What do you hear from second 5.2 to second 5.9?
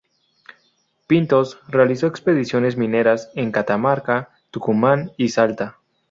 Salta.